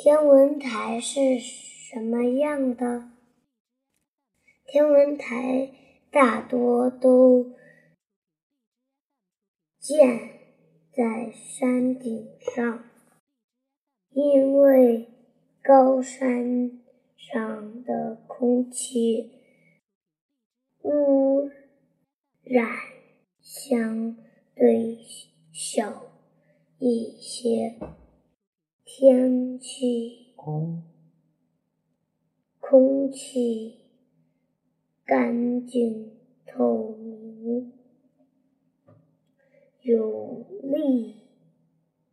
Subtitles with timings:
[0.00, 3.10] 天文台是什么样的？
[4.64, 5.72] 天文台
[6.12, 7.56] 大多都
[9.80, 10.06] 建
[10.92, 12.84] 在山顶上，
[14.10, 15.08] 因为
[15.64, 16.80] 高山
[17.16, 19.32] 上的空气
[20.82, 21.50] 污
[22.44, 22.70] 染
[23.40, 24.16] 相
[24.54, 24.96] 对
[25.52, 26.12] 小
[26.78, 27.76] 一些，
[28.90, 30.82] 天气空
[32.58, 33.80] 空气
[35.04, 36.12] 干净
[36.46, 37.70] 透明，
[39.82, 41.16] 有利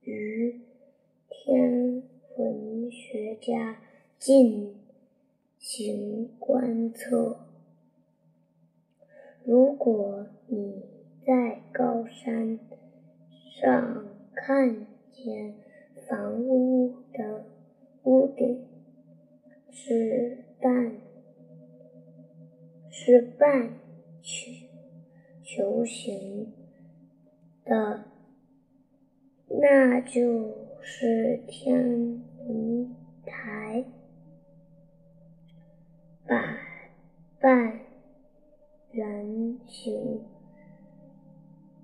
[0.00, 0.62] 于
[1.30, 2.02] 天
[2.36, 3.78] 文学家
[4.18, 4.74] 进
[5.56, 7.46] 行观测。
[9.44, 10.82] 如果你
[11.24, 12.58] 在高山
[13.60, 15.54] 上看见
[16.08, 16.43] 房
[19.94, 20.92] 是半
[22.90, 23.78] 是半
[24.22, 24.50] 球
[25.44, 26.52] 球形
[27.64, 28.06] 的，
[29.46, 30.52] 那就
[30.82, 32.92] 是天文
[33.24, 33.84] 台。
[36.26, 36.58] 把
[37.38, 37.78] 半
[38.90, 40.24] 圆形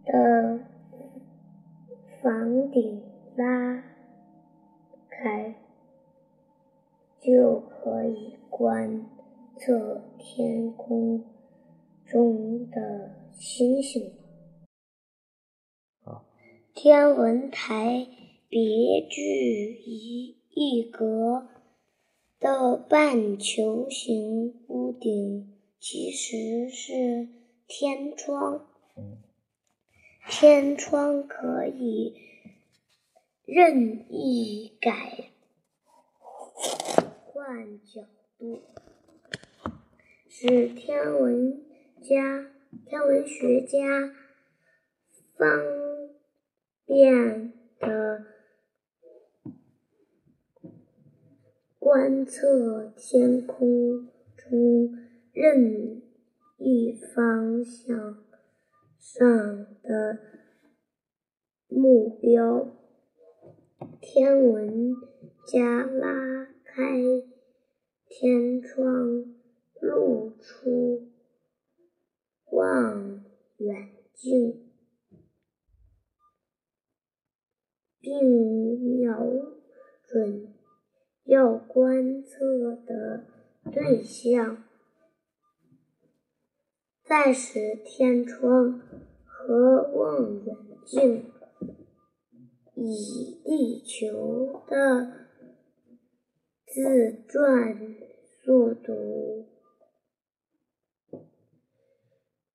[0.04, 0.60] 的
[2.20, 3.04] 房顶
[3.36, 3.84] 拉
[5.10, 5.54] 开，
[7.20, 9.06] 就可以观
[9.56, 11.24] 测天空
[12.04, 14.12] 中的星星。
[16.02, 16.26] 好，
[16.74, 18.06] 天文台
[18.50, 18.60] 别
[19.08, 21.48] 具一一格
[22.38, 27.28] 的半球形屋顶其实是
[27.66, 28.66] 天窗。
[28.96, 29.16] 嗯
[30.28, 32.14] 天窗可以
[33.46, 35.24] 任意改
[37.50, 38.02] 换角
[38.38, 38.62] 度，
[40.28, 41.60] 使天文
[42.00, 42.48] 家、
[42.86, 44.14] 天文学家
[45.36, 45.60] 方
[46.86, 48.24] 便的
[51.80, 54.06] 观测天空
[54.36, 54.96] 中
[55.32, 56.02] 任
[56.56, 58.24] 意方向
[58.96, 59.26] 上
[59.82, 60.20] 的
[61.66, 62.76] 目标。
[64.00, 64.94] 天文
[65.44, 67.00] 家拉开
[68.12, 69.24] 天窗，
[69.80, 71.08] 露出
[72.50, 73.24] 望
[73.56, 74.68] 远镜，
[78.00, 79.16] 并瞄
[80.02, 80.52] 准
[81.22, 83.26] 要观测的
[83.72, 84.64] 对象，
[87.04, 88.80] 再使天窗
[89.24, 91.30] 和望远镜
[92.74, 95.19] 以地球的
[96.72, 97.96] 自转
[98.44, 99.48] 速度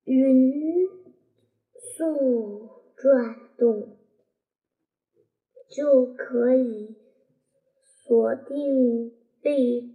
[0.06, 0.88] 匀
[1.76, 3.98] 速转动，
[5.68, 6.96] 就可以
[7.84, 9.12] 锁定
[9.42, 9.90] 被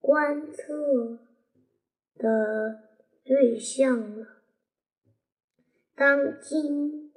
[0.00, 1.20] 观测
[2.16, 2.82] 的
[3.22, 4.42] 对象了。
[5.94, 7.12] 当今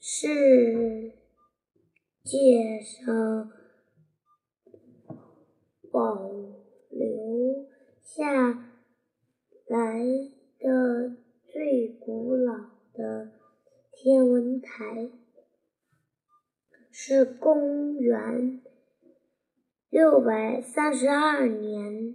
[0.00, 1.12] 世
[2.24, 3.52] 界上
[5.90, 6.30] 保
[6.88, 7.66] 留
[8.00, 8.72] 下
[9.66, 10.04] 来
[10.58, 11.16] 的
[11.48, 13.32] 最古老的
[13.90, 15.10] 天文台，
[16.92, 18.62] 是公元
[19.88, 22.14] 六百三十二年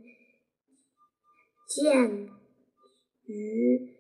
[1.68, 2.30] 建
[3.26, 3.94] 于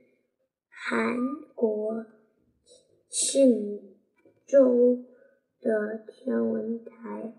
[0.69, 1.17] 韩
[1.53, 2.05] 国
[3.09, 3.97] 庆
[4.47, 5.03] 州
[5.59, 7.33] 的天文台。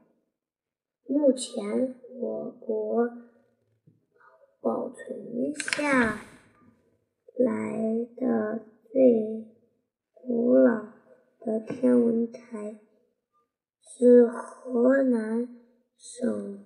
[1.09, 3.11] 目前，我国
[4.63, 6.23] 保存下
[7.37, 9.47] 来的最
[10.15, 10.95] 古老
[11.41, 12.81] 的天文台
[13.83, 15.47] 是河南
[15.95, 16.65] 省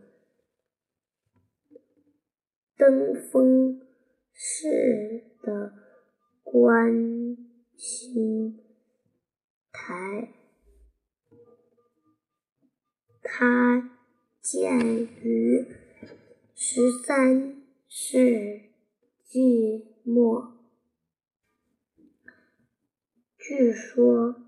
[2.77, 3.81] 登封
[4.33, 5.73] 市的
[6.45, 7.37] 观
[7.77, 8.61] 星
[9.73, 10.33] 台，
[13.23, 14.00] 它
[14.51, 15.65] 建于
[16.57, 18.73] 十三世
[19.25, 20.59] 纪末。
[23.39, 24.43] 据说，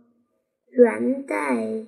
[0.71, 1.87] 元代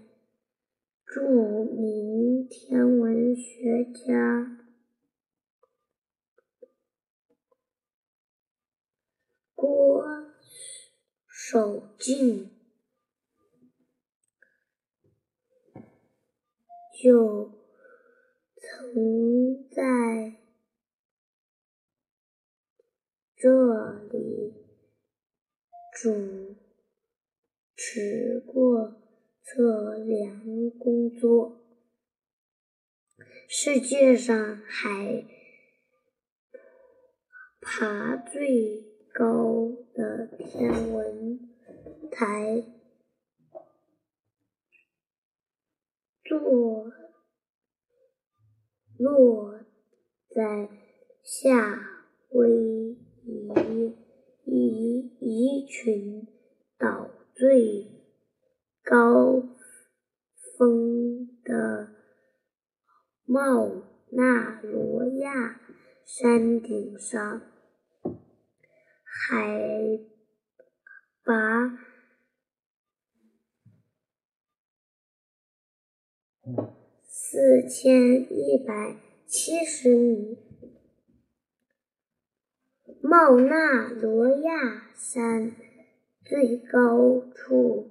[1.05, 4.65] 著名天文学家
[9.57, 10.05] 郭
[11.27, 12.49] 守敬
[17.03, 17.64] 就
[18.93, 20.37] 曾在
[23.35, 24.53] 这里
[25.93, 26.57] 主
[27.75, 29.01] 持过
[29.43, 31.63] 测量工作。
[33.49, 35.25] 世界上海
[37.61, 38.83] 拔最
[39.15, 41.41] 高的天文
[42.11, 42.65] 台
[46.25, 46.91] 坐
[48.99, 49.61] 落
[50.29, 50.69] 在
[51.23, 51.85] 夏
[52.31, 52.49] 威
[53.25, 53.97] 夷
[54.45, 56.29] 一一群
[56.79, 57.91] 岛最
[58.83, 59.43] 高
[60.57, 61.95] 峰的
[63.25, 65.61] 茂纳罗亚
[66.05, 67.43] 山顶上，
[69.03, 69.59] 海
[71.25, 71.79] 拔
[77.35, 78.97] 四千一百
[79.27, 80.39] 七十米。
[83.03, 85.51] 茂纳罗亚山
[86.25, 87.91] 最高处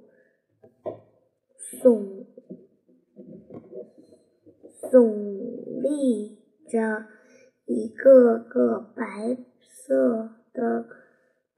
[1.60, 2.26] 耸
[4.82, 6.38] 耸立
[6.70, 7.10] 着
[7.66, 9.36] 一个个白
[9.68, 10.88] 色的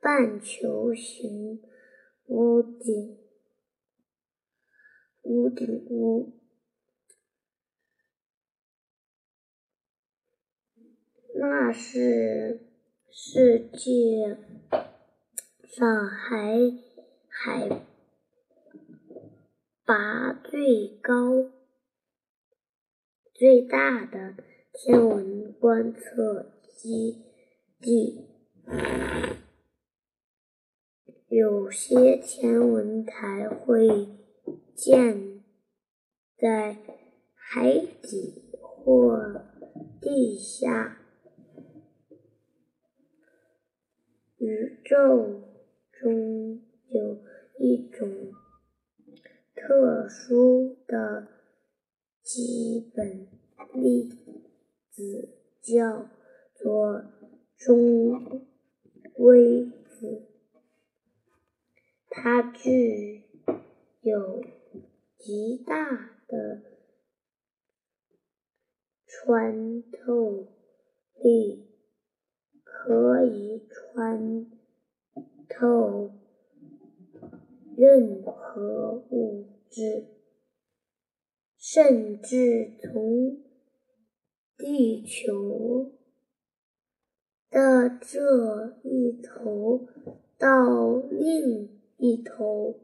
[0.01, 1.61] 半球形
[2.25, 3.19] 屋顶，
[5.21, 6.33] 屋顶屋，
[11.37, 12.65] 那是。
[13.17, 14.37] 世界
[15.63, 16.59] 上海
[17.29, 17.81] 海
[19.85, 21.49] 拔最高、
[23.33, 24.35] 最大的
[24.73, 27.23] 天文观测基
[27.79, 28.27] 地。
[31.29, 34.09] 有些天文台会
[34.75, 35.41] 建
[36.37, 36.77] 在
[37.33, 39.41] 海底或
[40.01, 41.04] 地下。
[44.87, 45.41] 咒
[45.91, 47.17] 中有
[47.57, 48.31] 一种
[49.55, 51.27] 特殊的
[52.21, 53.27] 基本
[53.73, 54.07] 粒
[54.91, 55.29] 子，
[55.63, 56.07] 叫
[56.53, 57.03] 做
[57.57, 58.45] 中
[59.17, 60.27] 微子，
[62.07, 63.23] 它具
[64.01, 64.43] 有
[65.17, 66.61] 极大的
[69.07, 70.45] 穿透
[71.15, 71.65] 力。
[72.87, 74.45] 可以穿
[75.49, 76.11] 透
[77.75, 80.07] 任何物质，
[81.57, 83.43] 甚至从
[84.57, 85.93] 地球
[87.49, 89.87] 的这一头
[90.37, 92.79] 到另一头。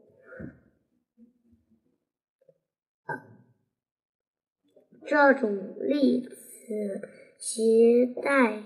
[5.04, 6.30] 这种粒子
[7.38, 8.64] 携带。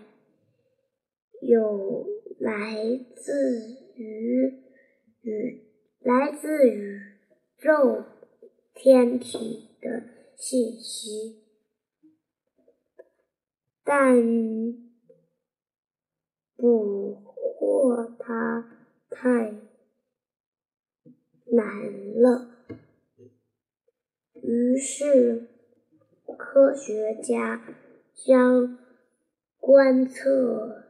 [1.42, 2.06] 有
[2.38, 4.62] 来自于
[5.22, 5.64] 宇
[6.00, 7.00] 来自宇
[7.58, 8.04] 宙
[8.74, 10.02] 天体的
[10.36, 11.42] 信息，
[13.82, 14.22] 但
[16.56, 18.70] 捕获它
[19.08, 19.54] 太
[21.46, 22.50] 难了。
[24.34, 25.48] 于是，
[26.36, 27.64] 科学家
[28.14, 28.78] 将
[29.58, 30.82] 观测。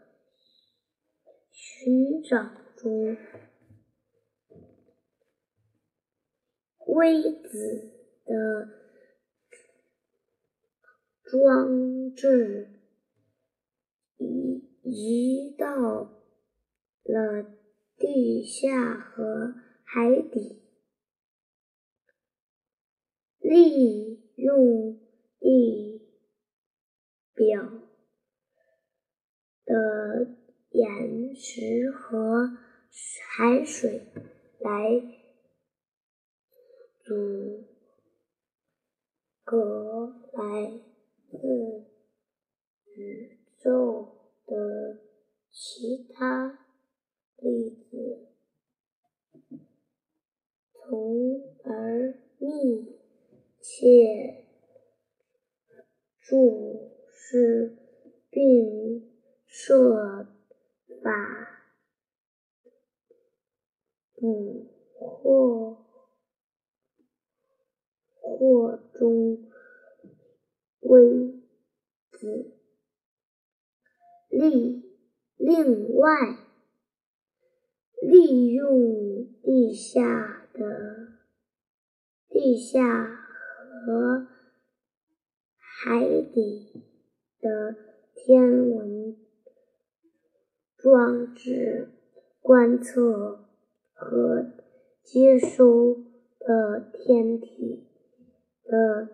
[1.52, 2.50] 寻找
[2.86, 3.16] 中
[6.86, 7.90] 微子
[8.24, 8.68] 的
[11.24, 12.80] 装置
[14.18, 16.12] 移移到
[17.02, 17.56] 了
[17.96, 20.62] 地下和海底，
[23.40, 25.00] 利用
[25.40, 26.08] 地
[27.34, 27.68] 表
[29.64, 30.36] 的。
[30.76, 32.54] 岩石和
[33.28, 34.06] 海水
[34.58, 35.02] 来
[37.04, 37.64] 阻
[39.44, 40.80] 隔来
[41.30, 41.84] 自
[42.94, 44.98] 宇宙的
[45.50, 46.66] 其他
[47.36, 48.28] 粒子，
[50.72, 52.98] 从而密
[53.60, 54.46] 切
[56.18, 57.76] 注视
[58.30, 59.12] 并
[59.46, 60.32] 设。
[61.02, 61.55] 法
[64.26, 64.66] 捕
[64.98, 65.78] 获
[68.20, 69.38] 或中
[70.80, 71.40] 微
[72.10, 72.56] 子。
[74.28, 74.82] 另
[75.36, 76.10] 另外，
[78.02, 81.18] 利用地下的
[82.28, 83.06] 地下
[83.86, 84.26] 和
[85.56, 86.82] 海底
[87.40, 87.76] 的
[88.12, 89.16] 天文
[90.76, 91.92] 装置
[92.40, 93.45] 观测
[93.98, 94.52] 和
[95.02, 96.04] 接收
[96.38, 97.88] 的天体
[98.62, 99.08] 的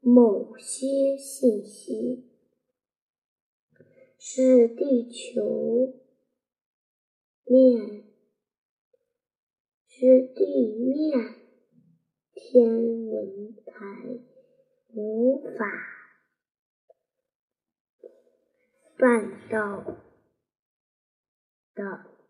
[0.00, 2.28] 某些信息，
[4.18, 5.94] 是地球
[7.44, 8.04] 面
[9.86, 11.34] 是地面
[12.34, 12.68] 天
[13.06, 14.20] 文台
[14.92, 15.64] 无法
[18.98, 20.11] 办到
[21.74, 22.21] 的。